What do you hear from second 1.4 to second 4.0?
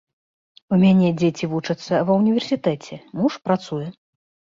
вучацца ва ўніверсітэце, муж працуе.